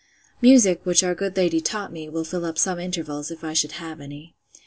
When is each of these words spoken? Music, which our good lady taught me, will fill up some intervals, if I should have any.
Music, 0.41 0.81
which 0.83 1.03
our 1.03 1.13
good 1.13 1.37
lady 1.37 1.61
taught 1.61 1.93
me, 1.93 2.09
will 2.09 2.23
fill 2.23 2.43
up 2.43 2.57
some 2.57 2.79
intervals, 2.79 3.29
if 3.29 3.43
I 3.43 3.53
should 3.53 3.73
have 3.73 4.01
any. 4.01 4.33